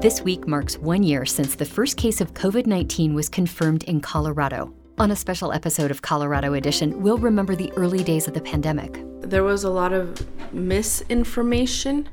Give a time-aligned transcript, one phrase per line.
[0.00, 4.00] This week marks one year since the first case of COVID 19 was confirmed in
[4.00, 4.72] Colorado.
[4.96, 9.04] On a special episode of Colorado Edition, we'll remember the early days of the pandemic.
[9.20, 12.08] There was a lot of misinformation.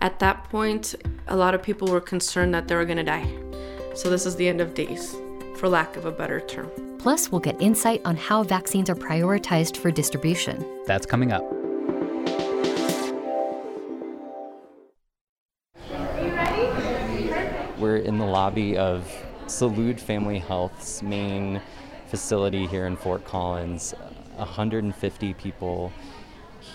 [0.00, 0.94] At that point,
[1.26, 3.28] a lot of people were concerned that they were going to die.
[3.96, 5.16] So, this is the end of days,
[5.56, 6.70] for lack of a better term.
[7.00, 10.64] Plus, we'll get insight on how vaccines are prioritized for distribution.
[10.86, 11.63] That's coming up.
[17.84, 19.06] We're in the lobby of
[19.44, 21.60] Salud Family Health's main
[22.06, 23.92] facility here in Fort Collins.
[24.36, 25.92] 150 people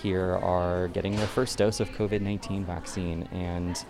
[0.03, 3.83] here are getting their first dose of COVID 19 vaccine, and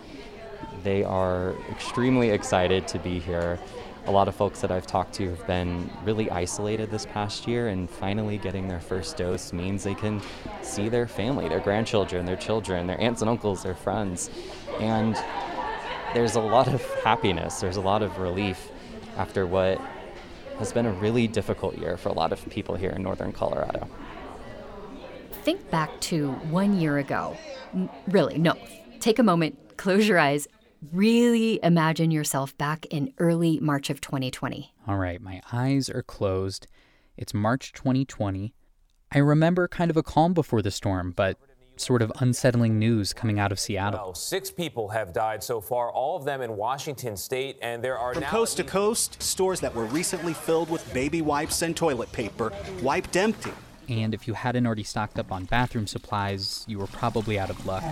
[0.82, 3.58] they are extremely excited to be here.
[4.06, 7.68] A lot of folks that I've talked to have been really isolated this past year,
[7.68, 10.22] and finally getting their first dose means they can
[10.62, 14.30] see their family, their grandchildren, their children, their aunts and uncles, their friends.
[14.80, 15.22] And
[16.14, 18.70] there's a lot of happiness, there's a lot of relief
[19.16, 19.80] after what
[20.58, 23.88] has been a really difficult year for a lot of people here in northern Colorado.
[25.42, 27.36] Think back to one year ago.
[28.08, 28.54] Really, no.
[28.98, 30.46] Take a moment, close your eyes,
[30.92, 34.74] really imagine yourself back in early March of 2020.
[34.86, 36.66] All right, my eyes are closed.
[37.16, 38.52] It's March 2020.
[39.12, 41.38] I remember kind of a calm before the storm, but
[41.80, 44.14] sort of unsettling news coming out of Seattle.
[44.14, 48.14] Six people have died so far, all of them in Washington state, and there are
[48.14, 52.52] From coast to coast, stores that were recently filled with baby wipes and toilet paper
[52.82, 53.52] wiped empty.
[53.88, 57.66] And if you hadn't already stocked up on bathroom supplies, you were probably out of
[57.66, 57.82] luck.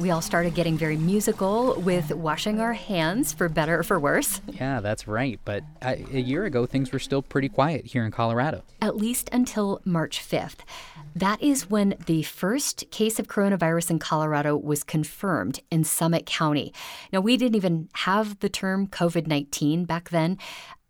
[0.00, 4.40] We all started getting very musical with washing our hands for better or for worse.
[4.46, 5.38] Yeah, that's right.
[5.44, 8.62] But uh, a year ago, things were still pretty quiet here in Colorado.
[8.80, 10.60] At least until March 5th.
[11.14, 16.72] That is when the first case of coronavirus in Colorado was confirmed in Summit County.
[17.12, 20.38] Now, we didn't even have the term COVID 19 back then.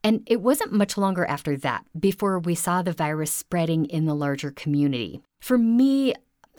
[0.05, 4.15] And it wasn't much longer after that before we saw the virus spreading in the
[4.15, 5.21] larger community.
[5.41, 6.15] For me,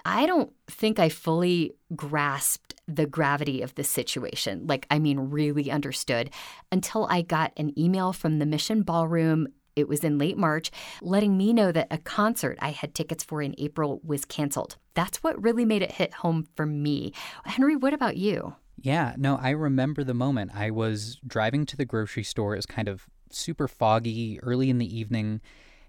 [0.05, 4.67] I don't think I fully grasped the gravity of the situation.
[4.67, 6.29] Like, I mean, really understood
[6.71, 9.47] until I got an email from the Mission Ballroom.
[9.75, 10.69] It was in late March,
[11.01, 14.77] letting me know that a concert I had tickets for in April was canceled.
[14.95, 17.13] That's what really made it hit home for me.
[17.45, 18.55] Henry, what about you?
[18.81, 20.51] Yeah, no, I remember the moment.
[20.53, 22.53] I was driving to the grocery store.
[22.53, 25.39] It was kind of super foggy early in the evening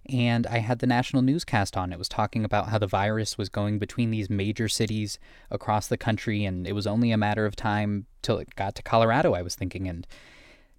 [0.08, 1.92] and I had the national newscast on.
[1.92, 5.18] It was talking about how the virus was going between these major cities
[5.50, 8.82] across the country, and it was only a matter of time till it got to
[8.82, 9.34] Colorado.
[9.34, 10.06] I was thinking, and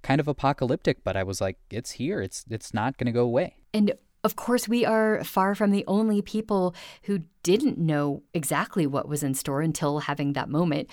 [0.02, 2.22] kind of apocalyptic, but I was like, it's here.
[2.22, 3.56] It's it's not going to go away.
[3.74, 6.74] And of course, we are far from the only people
[7.04, 10.90] who didn't know exactly what was in store until having that moment.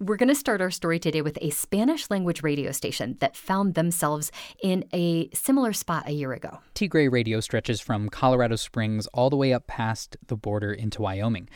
[0.00, 3.74] We're going to start our story today with a Spanish language radio station that found
[3.74, 4.30] themselves
[4.62, 6.60] in a similar spot a year ago.
[6.72, 11.48] Tigre Radio stretches from Colorado Springs all the way up past the border into Wyoming.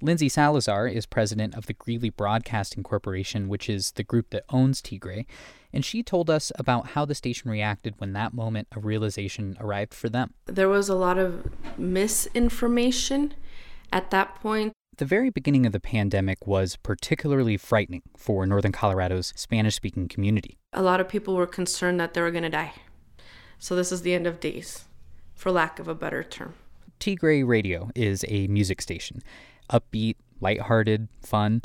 [0.00, 4.80] Lindsay Salazar is president of the Greeley Broadcasting Corporation, which is the group that owns
[4.80, 5.26] Tigre,
[5.70, 9.92] and she told us about how the station reacted when that moment of realization arrived
[9.92, 10.32] for them.
[10.46, 13.34] There was a lot of misinformation
[13.92, 14.72] at that point.
[14.96, 20.58] The very beginning of the pandemic was particularly frightening for Northern Colorado's Spanish speaking community.
[20.74, 22.74] A lot of people were concerned that they were going to die.
[23.58, 24.84] So, this is the end of days,
[25.34, 26.54] for lack of a better term.
[26.98, 29.22] Tigre Radio is a music station,
[29.70, 31.62] upbeat, lighthearted, fun.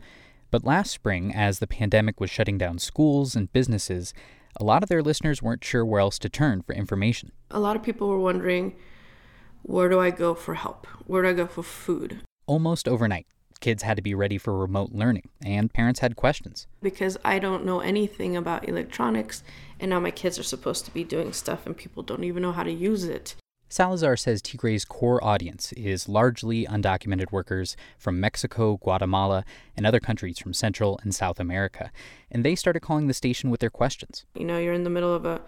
[0.50, 4.14] But last spring, as the pandemic was shutting down schools and businesses,
[4.56, 7.34] a lot of their listeners weren't sure where else to turn for information.
[7.52, 8.76] A lot of people were wondering
[9.64, 10.88] where do I go for help?
[11.06, 12.22] Where do I go for food?
[12.48, 13.26] Almost overnight,
[13.60, 16.68] kids had to be ready for remote learning, and parents had questions.
[16.82, 19.44] Because I don't know anything about electronics,
[19.80, 22.52] and now my kids are supposed to be doing stuff, and people don't even know
[22.52, 23.36] how to use it.
[23.68, 29.44] Salazar says Tigre's core audience is largely undocumented workers from Mexico, Guatemala,
[29.76, 31.92] and other countries from Central and South America.
[32.30, 34.24] And they started calling the station with their questions.
[34.36, 35.42] You know, you're in the middle of a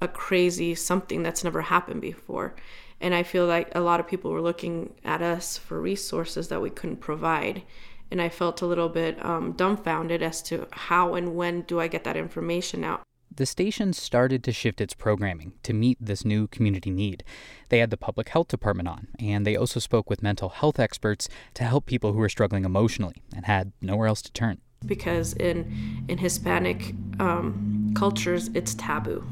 [0.00, 2.54] a crazy something that's never happened before.
[3.00, 6.62] And I feel like a lot of people were looking at us for resources that
[6.62, 7.62] we couldn't provide.
[8.10, 11.88] And I felt a little bit um, dumbfounded as to how and when do I
[11.88, 13.02] get that information out.
[13.34, 17.22] The station started to shift its programming to meet this new community need.
[17.68, 21.28] They had the public health department on, and they also spoke with mental health experts
[21.54, 24.62] to help people who were struggling emotionally and had nowhere else to turn.
[24.86, 29.26] Because in in Hispanic um, cultures, it's taboo.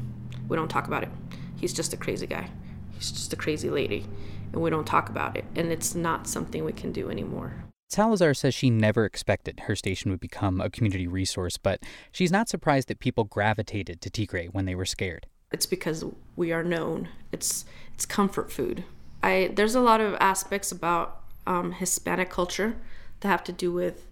[0.47, 1.09] We don't talk about it.
[1.55, 2.49] He's just a crazy guy.
[2.95, 4.05] He's just a crazy lady,
[4.51, 5.45] and we don't talk about it.
[5.55, 7.65] And it's not something we can do anymore.
[7.89, 11.81] Salazar says she never expected her station would become a community resource, but
[12.11, 15.27] she's not surprised that people gravitated to Tigre when they were scared.
[15.51, 16.03] It's because
[16.35, 17.09] we are known.
[17.31, 18.83] It's it's comfort food.
[19.21, 22.75] I there's a lot of aspects about um, Hispanic culture
[23.19, 24.07] that have to do with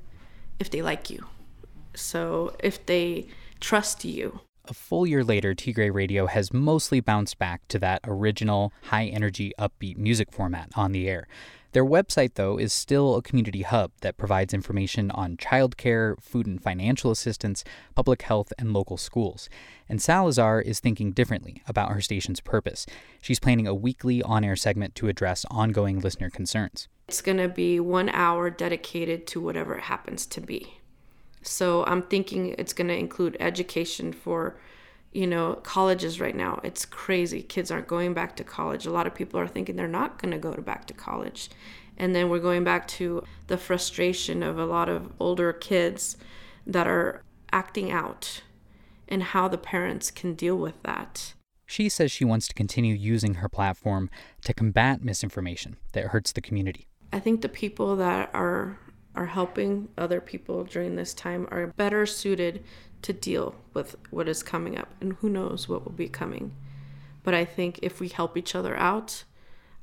[0.60, 1.26] if they like you.
[1.96, 3.28] So if they
[3.60, 4.40] trust you.
[4.66, 9.52] A full year later, Tigre Radio has mostly bounced back to that original high energy,
[9.60, 11.28] upbeat music format on the air.
[11.74, 16.64] Their website, though, is still a community hub that provides information on childcare, food and
[16.64, 19.50] financial assistance, public health, and local schools.
[19.90, 22.86] And Salazar is thinking differently about her station's purpose.
[23.22, 26.88] She's planning a weekly on air segment to address ongoing listener concerns.
[27.10, 30.78] It's going to be one hour dedicated to whatever it happens to be.
[31.44, 34.58] So I'm thinking it's going to include education for
[35.14, 36.60] you know, colleges right now.
[36.64, 37.44] It's crazy.
[37.44, 38.86] Kids aren't going back to college.
[38.86, 41.50] A lot of people are thinking they're not going to go to back to college.
[41.98, 46.18] And then we're going back to the frustration of a lot of older kids
[46.66, 48.42] that are acting out
[49.08, 51.34] and how the parents can deal with that.
[51.68, 54.10] She says she wants to continue using her platform
[54.44, 56.88] to combat misinformation that hurts the community.
[57.12, 58.80] I think the people that are
[59.16, 62.64] are helping other people during this time are better suited
[63.02, 66.54] to deal with what is coming up and who knows what will be coming
[67.24, 69.24] but i think if we help each other out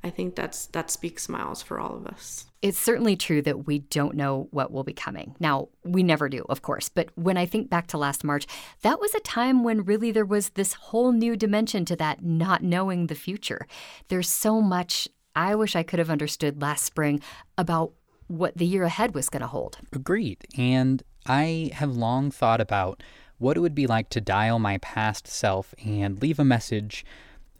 [0.03, 3.79] i think that's that speaks miles for all of us it's certainly true that we
[3.79, 5.35] don't know what will be coming.
[5.39, 8.45] Now, we never do, of course, but when I think back to last March,
[8.83, 12.61] that was a time when really there was this whole new dimension to that not
[12.61, 13.65] knowing the future.
[14.09, 17.21] There's so much I wish I could have understood last spring
[17.57, 17.93] about
[18.31, 19.77] what the year ahead was going to hold.
[19.91, 20.45] Agreed.
[20.57, 23.03] And I have long thought about
[23.37, 27.05] what it would be like to dial my past self and leave a message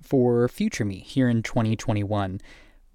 [0.01, 2.39] for future me here in 2021.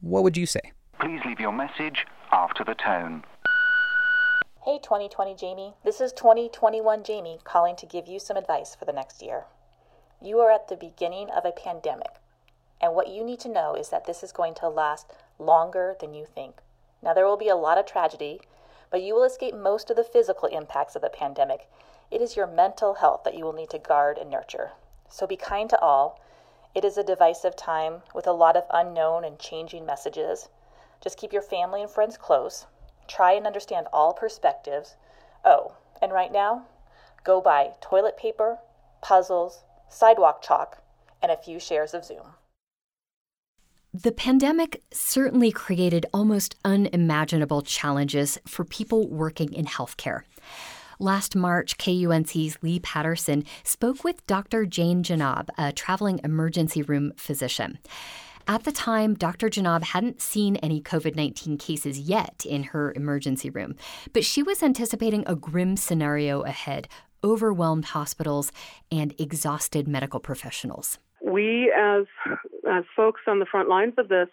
[0.00, 0.73] What would you say?
[1.00, 3.25] Please leave your message after the tone.
[4.64, 8.93] Hey 2020 Jamie, this is 2021 Jamie calling to give you some advice for the
[8.93, 9.44] next year.
[10.20, 12.17] You are at the beginning of a pandemic,
[12.81, 16.14] and what you need to know is that this is going to last longer than
[16.14, 16.56] you think.
[17.02, 18.40] Now, there will be a lot of tragedy,
[18.90, 21.69] but you will escape most of the physical impacts of the pandemic.
[22.10, 24.72] It is your mental health that you will need to guard and nurture.
[25.08, 26.20] So be kind to all.
[26.75, 30.48] It is a divisive time with a lot of unknown and changing messages.
[31.00, 32.66] Just keep your family and friends close.
[33.08, 34.96] Try and understand all perspectives.
[35.44, 36.66] Oh, and right now,
[37.25, 38.58] go buy toilet paper,
[39.00, 40.78] puzzles, sidewalk chalk,
[41.22, 42.34] and a few shares of Zoom.
[44.04, 50.20] The pandemic certainly created almost unimaginable challenges for people working in healthcare.
[50.98, 54.66] Last March, KUNC's Lee Patterson spoke with Dr.
[54.66, 57.78] Jane Janab, a traveling emergency room physician.
[58.46, 59.48] At the time, Dr.
[59.48, 63.76] Janab hadn't seen any COVID 19 cases yet in her emergency room,
[64.12, 66.87] but she was anticipating a grim scenario ahead
[67.25, 68.52] overwhelmed hospitals
[68.92, 70.99] and exhausted medical professionals.
[71.22, 72.04] We, as
[72.70, 74.28] as folks on the front lines of this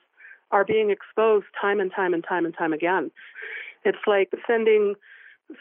[0.52, 3.12] are being exposed time and time and time and time again.
[3.84, 4.96] It's like sending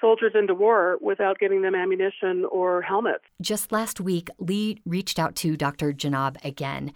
[0.00, 3.24] soldiers into war without giving them ammunition or helmets.
[3.40, 5.92] Just last week, Lee reached out to Dr.
[5.92, 6.92] Janab again,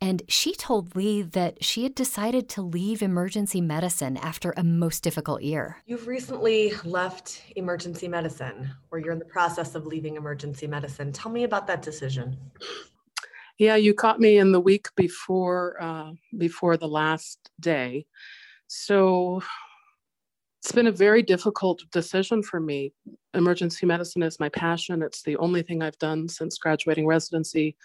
[0.00, 5.02] and she told Lee that she had decided to leave emergency medicine after a most
[5.02, 5.76] difficult year.
[5.86, 11.12] You've recently left emergency medicine, or you're in the process of leaving emergency medicine.
[11.12, 12.36] Tell me about that decision.
[13.60, 18.06] Yeah, you caught me in the week before uh, before the last day,
[18.68, 19.42] so
[20.62, 22.94] it's been a very difficult decision for me.
[23.34, 25.02] Emergency medicine is my passion.
[25.02, 27.76] It's the only thing I've done since graduating residency,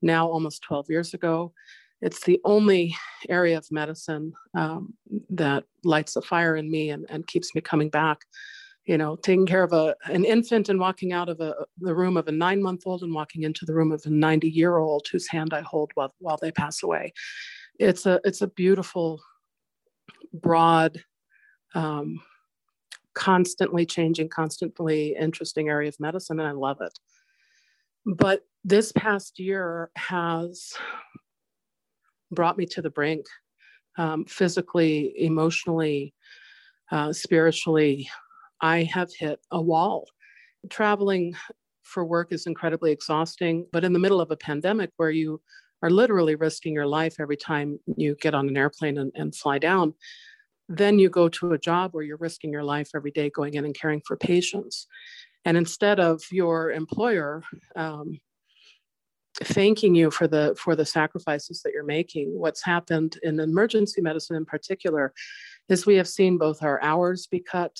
[0.00, 1.52] now almost 12 years ago.
[2.00, 2.94] It's the only
[3.28, 4.94] area of medicine um,
[5.30, 8.20] that lights a fire in me and, and keeps me coming back
[8.86, 12.16] you know, taking care of a an infant and walking out of a, the room
[12.16, 15.06] of a nine month old and walking into the room of a 90 year old
[15.10, 17.12] whose hand I hold while, while they pass away.
[17.78, 19.20] It's a it's a beautiful,
[20.32, 21.02] broad,
[21.74, 22.22] um,
[23.14, 26.96] constantly changing, constantly interesting area of medicine, and I love it.
[28.06, 30.74] But this past year has
[32.30, 33.26] brought me to the brink,
[33.98, 36.14] um, physically, emotionally,
[36.92, 38.08] uh, spiritually,
[38.60, 40.06] I have hit a wall.
[40.70, 41.34] Traveling
[41.82, 45.40] for work is incredibly exhausting, but in the middle of a pandemic where you
[45.82, 49.58] are literally risking your life every time you get on an airplane and, and fly
[49.58, 49.94] down,
[50.68, 53.64] then you go to a job where you're risking your life every day going in
[53.64, 54.86] and caring for patients.
[55.44, 57.42] And instead of your employer
[57.76, 58.18] um,
[59.44, 64.34] thanking you for the for the sacrifices that you're making, what's happened in emergency medicine
[64.36, 65.12] in particular
[65.68, 67.76] is we have seen both our hours be cut,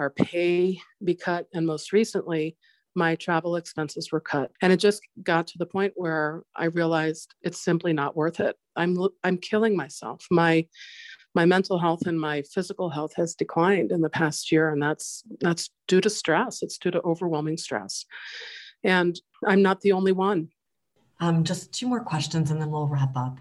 [0.00, 2.56] our pay be cut, and most recently,
[2.94, 4.50] my travel expenses were cut.
[4.62, 8.56] And it just got to the point where I realized it's simply not worth it.
[8.76, 10.26] I'm I'm killing myself.
[10.30, 10.66] My
[11.34, 15.22] my mental health and my physical health has declined in the past year and that's
[15.40, 16.62] that's due to stress.
[16.62, 18.06] It's due to overwhelming stress.
[18.82, 20.48] And I'm not the only one.
[21.20, 23.38] Um, just two more questions and then we'll wrap up.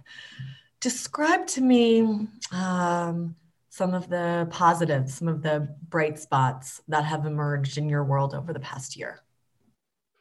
[0.81, 3.35] Describe to me um,
[3.79, 8.35] some of the positives, some of the bright spots that have emerged in your world
[8.35, 9.21] over the past year.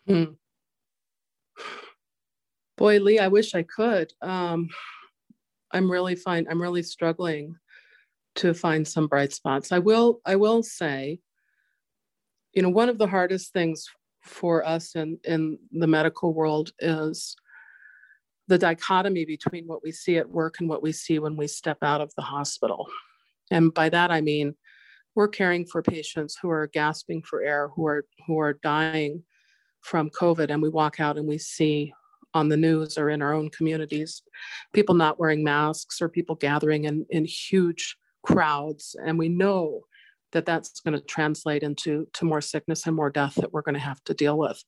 [0.06, 0.34] Hmm.
[2.76, 4.12] Boy, Lee, I wish I could.
[4.22, 4.68] Um,
[5.72, 6.46] I'm really fine.
[6.48, 7.56] I'm really struggling
[8.36, 9.72] to find some bright spots.
[9.72, 10.20] I will.
[10.24, 11.18] I will say,
[12.52, 13.88] you know, one of the hardest things
[14.22, 17.34] for us in in the medical world is
[18.46, 21.78] the dichotomy between what we see at work and what we see when we step
[21.82, 22.86] out of the hospital.
[23.50, 24.54] And by that I mean
[25.14, 29.24] we're caring for patients who are gasping for air, who are who are dying
[29.80, 31.92] from COVID, and we walk out and we see
[32.34, 34.22] on the news or in our own communities
[34.72, 38.94] people not wearing masks or people gathering in, in huge crowds.
[39.04, 39.82] And we know
[40.32, 43.74] that that's going to translate into to more sickness and more death that we're going
[43.74, 44.62] to have to deal with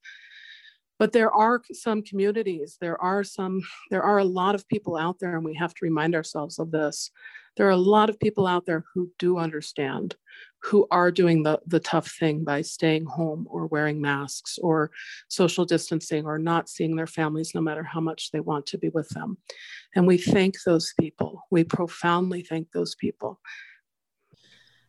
[1.00, 5.18] but there are some communities there are some there are a lot of people out
[5.18, 7.10] there and we have to remind ourselves of this.
[7.56, 10.14] There are a lot of people out there who do understand
[10.62, 14.90] who are doing the, the tough thing by staying home or wearing masks or
[15.28, 18.90] social distancing or not seeing their families no matter how much they want to be
[18.90, 19.36] with them.
[19.96, 21.42] And we thank those people.
[21.50, 23.40] We profoundly thank those people.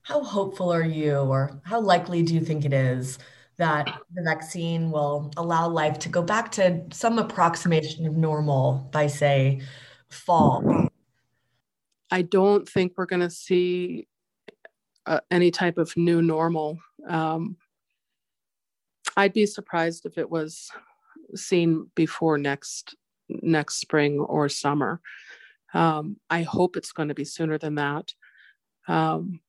[0.03, 3.17] How hopeful are you or how likely do you think it is
[3.61, 9.07] that the vaccine will allow life to go back to some approximation of normal by
[9.07, 9.61] say
[10.09, 10.89] fall
[12.11, 14.07] I don't think we're going to see
[15.05, 16.77] uh, any type of new normal.
[17.07, 17.55] Um,
[19.15, 20.69] I'd be surprised if it was
[21.35, 22.95] seen before next
[23.29, 24.99] next spring or summer.
[25.73, 28.13] Um, I hope it's going to be sooner than that.
[28.89, 29.39] Um,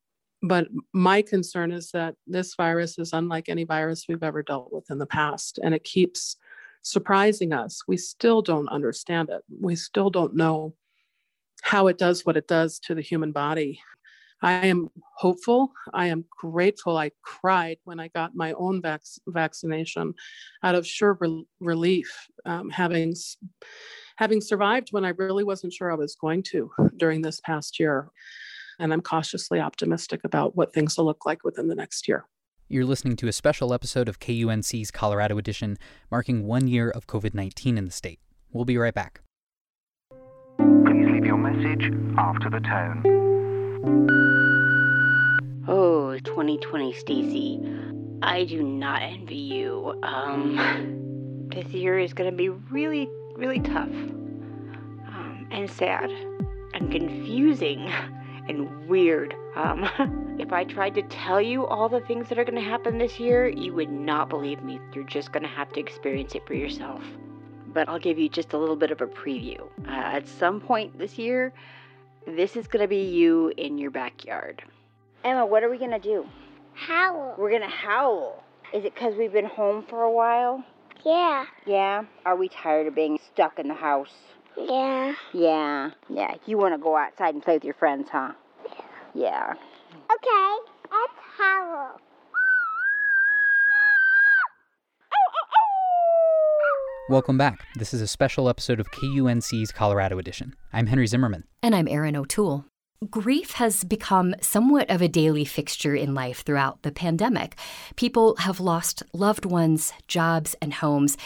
[0.42, 4.90] but my concern is that this virus is unlike any virus we've ever dealt with
[4.90, 6.36] in the past, and it keeps
[6.82, 7.82] surprising us.
[7.86, 9.42] We still don't understand it.
[9.60, 10.74] We still don't know
[11.62, 13.80] how it does what it does to the human body.
[14.42, 15.72] I am hopeful.
[15.94, 16.96] I am grateful.
[16.96, 20.14] I cried when I got my own vac- vaccination
[20.64, 22.10] out of sure re- relief,
[22.44, 23.14] um, having
[24.16, 28.10] having survived when I really wasn't sure I was going to during this past year.
[28.82, 32.26] And I'm cautiously optimistic about what things will look like within the next year.
[32.68, 35.78] You're listening to a special episode of KUNC's Colorado Edition,
[36.10, 38.18] marking one year of COVID 19 in the state.
[38.52, 39.20] We'll be right back
[40.58, 43.02] Please leave your message after the tone.
[45.68, 47.60] Oh, 2020 Stacy.
[48.22, 49.98] I do not envy you.
[50.02, 53.88] Um, this year is going to be really, really tough.
[53.88, 56.10] Um, and sad.
[56.74, 57.90] And confusing.
[58.52, 59.34] And weird.
[59.56, 62.98] Um, if I tried to tell you all the things that are going to happen
[62.98, 64.78] this year, you would not believe me.
[64.94, 67.02] You're just going to have to experience it for yourself
[67.72, 69.60] but I'll give you just a little bit of a preview.
[69.86, 71.52] Uh, at some point this year,
[72.26, 74.62] this is going to be you in your backyard.
[75.24, 76.26] Emma, what are we going to do?
[76.74, 77.34] Howl.
[77.38, 78.42] We're going to howl.
[78.72, 80.64] Is it because we've been home for a while?
[81.04, 81.46] Yeah.
[81.66, 82.04] Yeah?
[82.24, 84.14] Are we tired of being stuck in the house?
[84.56, 85.14] Yeah.
[85.32, 85.90] Yeah.
[86.08, 86.34] Yeah.
[86.46, 88.32] You want to go outside and play with your friends, huh?
[89.14, 89.22] Yeah.
[89.24, 89.54] Yeah.
[89.94, 92.00] Okay, let's howl.
[97.10, 97.66] Welcome back.
[97.74, 100.54] This is a special episode of KUNC's Colorado Edition.
[100.72, 101.44] I'm Henry Zimmerman.
[101.62, 102.64] And I'm Erin O'Toole.
[103.10, 107.58] Grief has become somewhat of a daily fixture in life throughout the pandemic.
[107.96, 111.18] People have lost loved ones, jobs, and homes.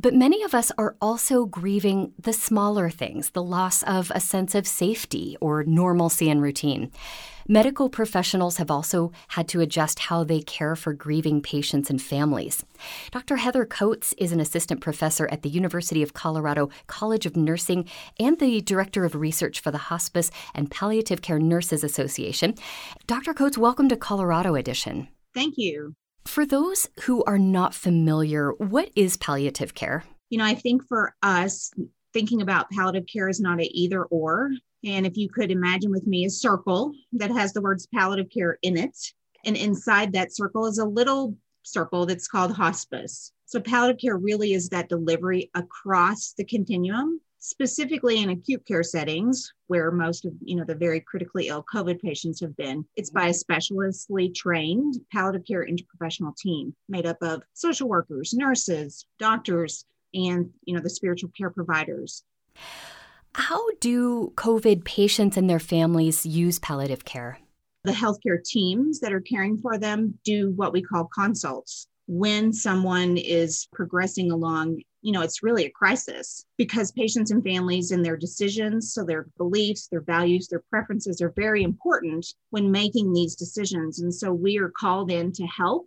[0.00, 4.54] But many of us are also grieving the smaller things, the loss of a sense
[4.54, 6.92] of safety or normalcy and routine.
[7.48, 12.64] Medical professionals have also had to adjust how they care for grieving patients and families.
[13.10, 13.36] Dr.
[13.36, 17.88] Heather Coats is an assistant professor at the University of Colorado College of Nursing
[18.20, 22.54] and the director of research for the Hospice and Palliative Care Nurses Association.
[23.08, 23.34] Dr.
[23.34, 25.08] Coats, welcome to Colorado Edition.
[25.34, 25.94] Thank you.
[26.28, 30.04] For those who are not familiar, what is palliative care?
[30.28, 31.72] You know, I think for us,
[32.12, 34.50] thinking about palliative care is not a either or.
[34.84, 38.58] And if you could imagine with me a circle that has the words palliative care
[38.60, 38.96] in it,
[39.46, 43.32] and inside that circle is a little circle that's called hospice.
[43.46, 49.52] So palliative care really is that delivery across the continuum specifically in acute care settings
[49.68, 53.28] where most of you know the very critically ill covid patients have been it's by
[53.28, 60.50] a specialistly trained palliative care interprofessional team made up of social workers nurses doctors and
[60.64, 62.24] you know the spiritual care providers.
[63.34, 67.38] How do covid patients and their families use palliative care?
[67.84, 71.86] The healthcare teams that are caring for them do what we call consults.
[72.06, 77.92] When someone is progressing along you know, it's really a crisis because patients and families
[77.92, 83.12] and their decisions, so their beliefs, their values, their preferences are very important when making
[83.12, 84.00] these decisions.
[84.00, 85.86] And so we are called in to help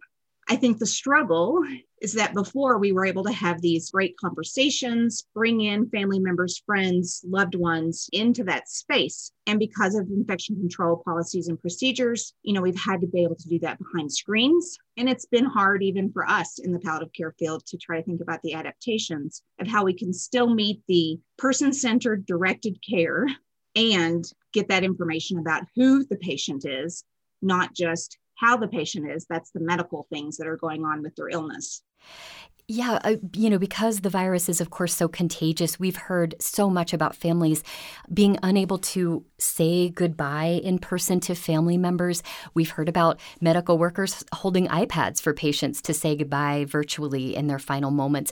[0.51, 1.63] I think the struggle
[2.01, 6.61] is that before we were able to have these great conversations, bring in family members,
[6.65, 9.31] friends, loved ones into that space.
[9.47, 13.37] And because of infection control policies and procedures, you know, we've had to be able
[13.37, 14.77] to do that behind screens.
[14.97, 18.03] And it's been hard even for us in the palliative care field to try to
[18.03, 23.25] think about the adaptations of how we can still meet the person centered directed care
[23.77, 27.05] and get that information about who the patient is,
[27.41, 29.25] not just how the patient is.
[29.29, 31.83] That's the medical things that are going on with their illness.
[32.67, 36.69] Yeah, uh, you know, because the virus is, of course, so contagious, we've heard so
[36.69, 37.63] much about families
[38.13, 42.23] being unable to say goodbye in person to family members.
[42.53, 47.59] We've heard about medical workers holding iPads for patients to say goodbye virtually in their
[47.59, 48.31] final moments.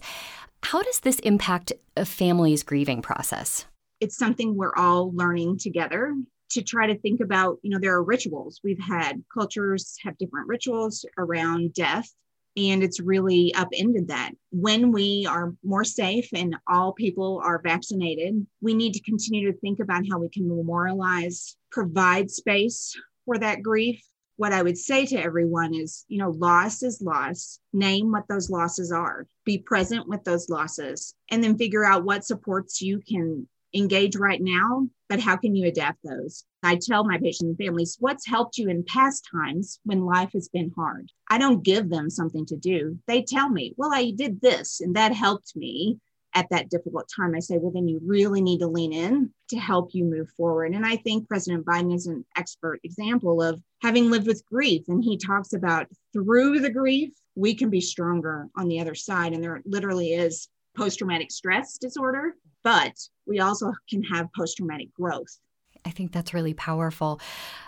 [0.64, 3.66] How does this impact a family's grieving process?
[4.00, 6.16] It's something we're all learning together
[6.52, 8.60] to try to think about, you know, there are rituals.
[8.64, 12.10] We've had cultures have different rituals around death,
[12.58, 14.32] and it's really upended that.
[14.52, 19.58] When we are more safe and all people are vaccinated, we need to continue to
[19.60, 24.04] think about how we can memorialize, provide space for that grief.
[24.38, 27.60] What I would say to everyone is, you know, loss is loss.
[27.74, 29.28] Name what those losses are.
[29.46, 34.42] Be present with those losses and then figure out what supports you can engage right
[34.42, 36.46] now, but how can you adapt those?
[36.64, 40.50] I tell my patients and families what's helped you in past times when life has
[40.50, 41.12] been hard.
[41.30, 42.98] I don't give them something to do.
[43.08, 46.00] They tell me, well, I did this and that helped me
[46.36, 47.34] at that difficult time.
[47.36, 50.74] I say, well, then you really need to lean in to help you move forward.
[50.76, 54.84] And I think President Biden is an expert example of having lived with grief.
[54.88, 59.34] And he talks about through the grief, we can be stronger on the other side.
[59.34, 62.94] And there literally is post traumatic stress disorder but
[63.26, 65.40] we also can have post traumatic growth.
[65.86, 67.22] I think that's really powerful.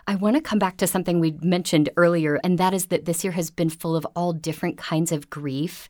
[0.05, 3.23] I want to come back to something we mentioned earlier, and that is that this
[3.23, 5.89] year has been full of all different kinds of grief.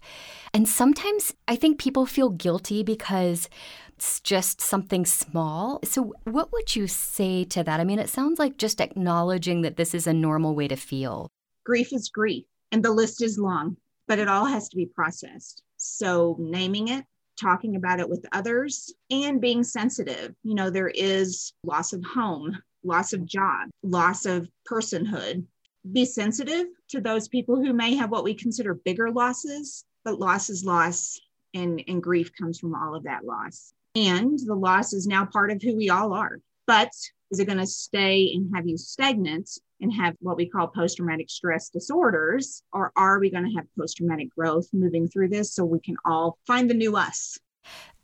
[0.53, 3.49] And sometimes I think people feel guilty because
[3.97, 5.79] it's just something small.
[5.83, 7.79] So, what would you say to that?
[7.79, 11.27] I mean, it sounds like just acknowledging that this is a normal way to feel.
[11.65, 15.63] Grief is grief, and the list is long, but it all has to be processed.
[15.83, 17.05] So, naming it,
[17.41, 20.35] talking about it with others and being sensitive.
[20.43, 25.43] You know, there is loss of home, loss of job, loss of personhood.
[25.91, 30.51] Be sensitive to those people who may have what we consider bigger losses, but loss
[30.51, 31.19] is loss
[31.55, 33.73] and, and grief comes from all of that loss.
[33.95, 36.37] And the loss is now part of who we all are.
[36.67, 36.91] But
[37.31, 39.49] is it going to stay and have you stagnant
[39.81, 42.63] and have what we call post traumatic stress disorders?
[42.71, 45.97] Or are we going to have post traumatic growth moving through this so we can
[46.05, 47.37] all find the new us?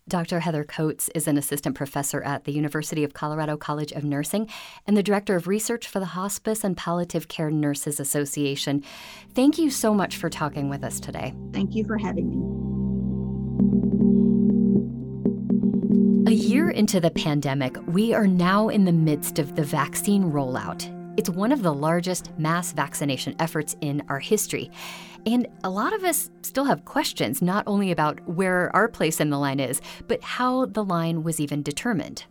[0.07, 0.39] Dr.
[0.39, 4.49] Heather Coats is an assistant professor at the University of Colorado College of Nursing
[4.85, 8.83] and the director of research for the Hospice and Palliative Care Nurses Association.
[9.33, 11.33] Thank you so much for talking with us today.
[11.51, 12.37] Thank you for having me.
[16.31, 20.96] A year into the pandemic, we are now in the midst of the vaccine rollout.
[21.17, 24.69] It's one of the largest mass vaccination efforts in our history.
[25.25, 29.31] And a lot of us still have questions, not only about where our place in
[29.31, 32.25] the line is, but how the line was even determined.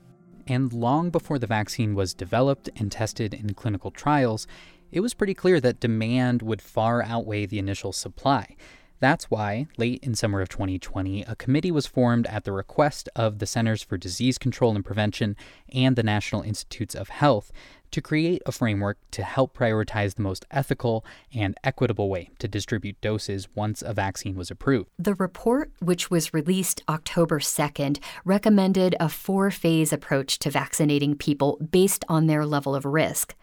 [0.46, 4.46] And long before the vaccine was developed and tested in clinical trials,
[4.92, 8.54] it was pretty clear that demand would far outweigh the initial supply.
[8.98, 13.40] That's why, late in summer of 2020, a committee was formed at the request of
[13.40, 15.36] the Centers for Disease Control and Prevention
[15.70, 17.52] and the National Institutes of Health
[17.90, 23.00] to create a framework to help prioritize the most ethical and equitable way to distribute
[23.00, 24.90] doses once a vaccine was approved.
[24.98, 31.58] The report, which was released October 2nd, recommended a four phase approach to vaccinating people
[31.70, 33.34] based on their level of risk.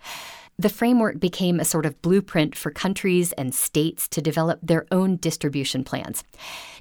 [0.60, 5.18] The framework became a sort of blueprint for countries and states to develop their own
[5.18, 6.24] distribution plans.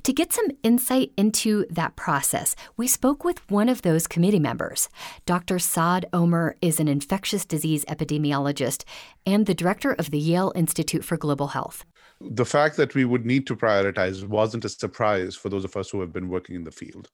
[0.03, 4.91] To get some insight into that process, we spoke with one of those committee members.
[5.25, 5.59] Dr.
[5.59, 8.85] Saad Omer is an infectious disease epidemiologist
[9.25, 11.87] and the director of the Yale Institute for Global Health.
[12.21, 15.91] The fact that we would need to prioritize wasn't a surprise for those of us
[15.91, 17.09] who have been working in the field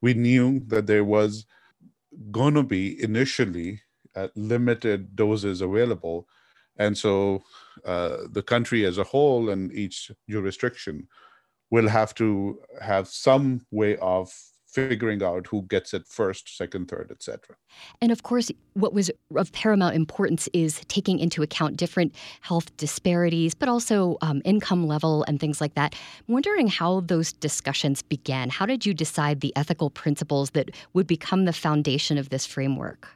[0.00, 1.44] We knew that there was
[2.30, 3.82] going to be initially
[4.18, 6.26] uh, limited doses available.
[6.76, 7.42] And so
[7.84, 11.08] uh, the country as a whole and each jurisdiction
[11.70, 14.32] will have to have some way of
[14.66, 17.56] figuring out who gets it first, second, third, etc.
[18.02, 23.54] And of course, what was of paramount importance is taking into account different health disparities,
[23.54, 25.94] but also um, income level and things like that.
[26.28, 28.50] I'm wondering how those discussions began.
[28.50, 33.08] How did you decide the ethical principles that would become the foundation of this framework?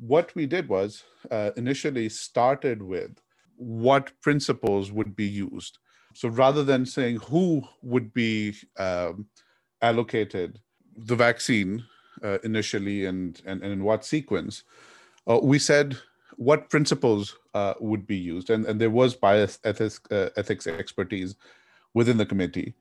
[0.00, 3.20] What we did was uh, initially started with
[3.56, 5.78] what principles would be used.
[6.14, 9.26] So rather than saying who would be um,
[9.82, 10.58] allocated
[10.96, 11.84] the vaccine
[12.22, 14.64] uh, initially and, and, and in what sequence,
[15.26, 15.96] uh, we said
[16.36, 18.50] what principles uh, would be used.
[18.50, 21.36] And, and there was bioethics, uh, ethics expertise
[21.94, 22.74] within the committee.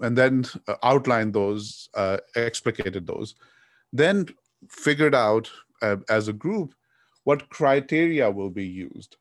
[0.00, 1.88] And then uh, outlined those,
[2.34, 3.34] explicated those.
[3.92, 4.26] Then
[4.68, 5.50] figured out
[6.08, 6.74] as a group
[7.24, 9.16] what criteria will be used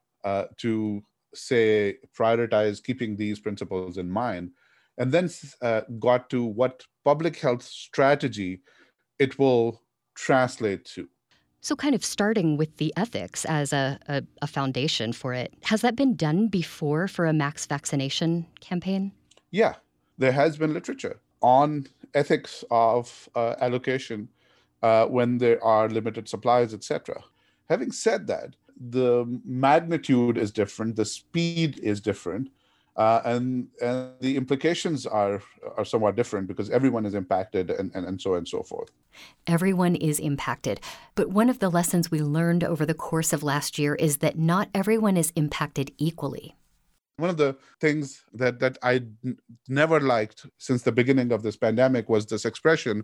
[0.58, 1.02] to
[1.34, 4.52] say prioritize keeping these principles in mind
[4.98, 5.30] and then
[5.62, 8.62] uh, got to what public health strategy
[9.20, 9.82] it will
[10.16, 11.08] translate to.
[11.62, 15.82] So, kind of starting with the ethics as a, a, a, foundation for it, has
[15.82, 19.12] that been done before for a max vaccination campaign?
[19.52, 19.76] Yeah,
[20.18, 24.28] there has been literature on ethics of uh, allocation
[24.82, 27.24] uh, when there are limited supplies, etc.
[27.70, 32.50] Having said that, the magnitude is different, the speed is different,
[32.98, 35.42] uh, and and the implications are
[35.78, 38.92] are somewhat different because everyone is impacted and, and, and so on and so forth.
[39.48, 40.80] Everyone is impacted.
[41.16, 44.38] But one of the lessons we learned over the course of last year is that
[44.38, 46.56] not everyone is impacted equally.
[47.18, 51.56] One of the things that, that I n- never liked since the beginning of this
[51.56, 53.04] pandemic was this expression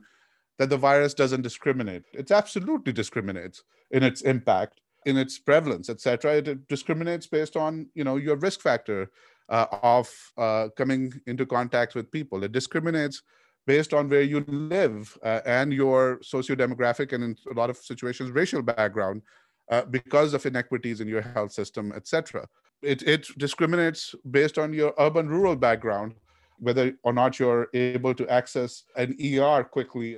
[0.57, 2.03] that the virus doesn't discriminate.
[2.13, 6.37] It absolutely discriminates in its impact, in its prevalence, etc.
[6.37, 9.11] It discriminates based on you know your risk factor,
[9.49, 12.43] uh, of uh, coming into contact with people.
[12.43, 13.23] It discriminates
[13.65, 18.31] based on where you live uh, and your socio-demographic and in a lot of situations
[18.31, 19.21] racial background
[19.69, 22.47] uh, because of inequities in your health system etc
[22.81, 26.13] it, it discriminates based on your urban rural background
[26.59, 30.17] whether or not you're able to access an er quickly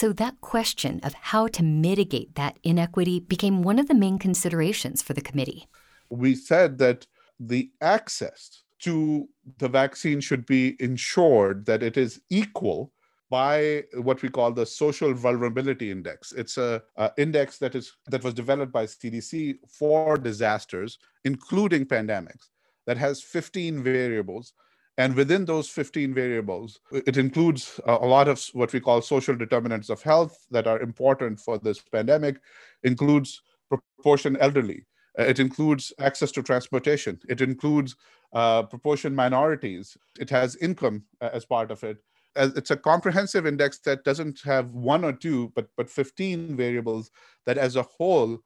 [0.00, 5.02] so that question of how to mitigate that inequity became one of the main considerations
[5.02, 5.66] for the committee.
[6.08, 7.06] We said that
[7.38, 12.92] the access to the vaccine should be ensured that it is equal
[13.28, 16.32] by what we call the social vulnerability index.
[16.32, 22.46] It's a, a, index that is that was developed by cdc for disasters including pandemics
[22.86, 24.54] that has 15 variables
[25.00, 29.90] and within those 15 variables it includes a, lot of what we call social determinants
[29.90, 32.40] of health that are important for this pandemic
[32.82, 34.84] includes proportion elderly
[35.18, 37.18] uh, it includes access to transportation.
[37.28, 37.96] It includes
[38.32, 39.96] uh, proportion minorities.
[40.18, 41.98] It has income uh, as part of it.
[42.36, 47.10] It's a comprehensive index that doesn't have one or two, but but 15 variables
[47.44, 48.38] that, as a whole,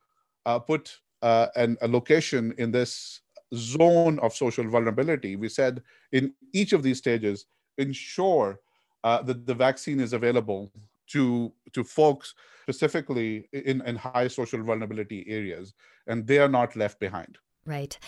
[0.46, 3.20] uh, put uh, an, a location in this
[3.54, 5.36] zone of social vulnerability.
[5.36, 7.46] We said in each of these stages,
[7.78, 8.60] ensure
[9.02, 10.72] uh, that the vaccine is available
[11.08, 15.74] to to folks specifically in, in high social vulnerability areas
[16.06, 17.36] and they are not left behind.
[17.66, 17.98] Right.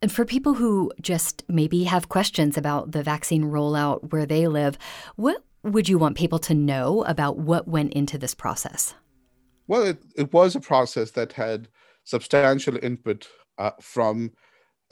[0.00, 4.78] And for people who just maybe have questions about the vaccine rollout where they live
[5.16, 8.94] what would you want people to know about what went into this process?
[9.66, 11.68] Well it, it was a process that had
[12.04, 13.26] substantial input
[13.58, 14.32] uh, from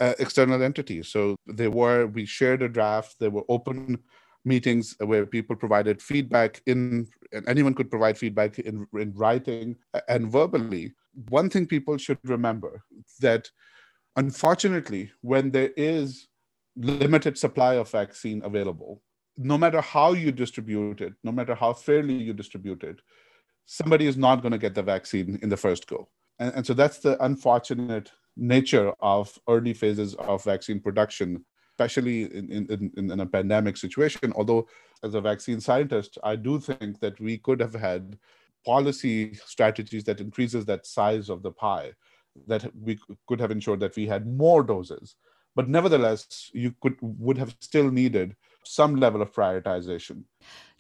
[0.03, 1.09] uh, external entities.
[1.09, 3.99] So there were we shared a draft there were open
[4.45, 9.77] meetings where people provided feedback in and anyone could provide feedback in, in writing
[10.09, 10.93] and verbally.
[11.29, 12.83] One thing people should remember
[13.21, 13.51] that
[14.17, 16.29] unfortunately when there is
[16.77, 19.03] limited supply of vaccine available
[19.37, 22.99] no matter how you distribute it no matter how fairly you distribute it
[23.67, 26.09] somebody is not going to get the vaccine in the first go.
[26.39, 31.45] And, and so that's the unfortunate nature of early phases of vaccine production
[31.83, 34.33] especially in, in, in, a pandemic situation.
[34.37, 34.69] Although,
[35.03, 38.19] as a vaccine scientist, I do think that we could have had
[38.65, 41.93] policy strategies that increases that size of the pie,
[42.47, 45.17] that we could have ensured that we had more doses.
[45.55, 50.25] But nevertheless, you could would have still needed some level of prioritization.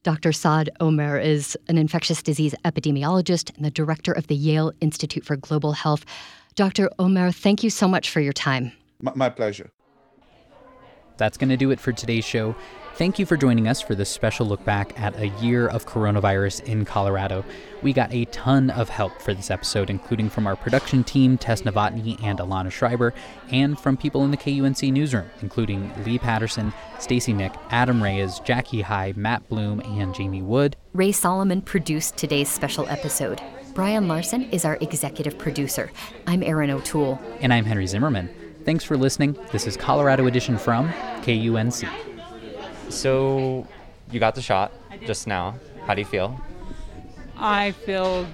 [0.02, 0.32] Dr.
[0.32, 5.36] Saad Omer is an infectious disease epidemiologist and the director of the Yale Institute for
[5.36, 6.04] Global Health.
[6.54, 6.90] Dr.
[6.98, 8.72] Omer, thank you so much for your time.
[9.00, 9.70] my, my pleasure.
[11.16, 12.56] That's going to do it for today's show.
[12.94, 16.64] Thank you for joining us for this special look back at a year of coronavirus
[16.64, 17.42] in Colorado.
[17.80, 21.62] We got a ton of help for this episode, including from our production team, Tess
[21.62, 23.14] Novotny and Alana Schreiber,
[23.50, 28.82] and from people in the KUNC newsroom, including Lee Patterson, Stacy Nick, Adam Reyes, Jackie
[28.82, 30.76] High, Matt Bloom, and Jamie Wood.
[30.92, 33.40] Ray Solomon produced today's special episode.
[33.74, 35.90] Brian Larson is our executive producer.
[36.26, 37.18] I'm Erin O'Toole.
[37.40, 38.28] And I'm Henry Zimmerman.
[38.66, 39.36] Thanks for listening.
[39.50, 40.90] This is Colorado Edition from
[41.22, 41.88] KUNC.
[42.90, 43.66] So,
[44.10, 44.72] you got the shot
[45.06, 45.54] just now.
[45.86, 46.38] How do you feel?
[47.38, 48.26] I feel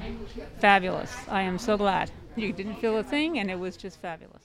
[0.58, 1.14] fabulous.
[1.28, 2.10] I am so glad.
[2.34, 4.37] You didn't feel a thing, and it was just fabulous.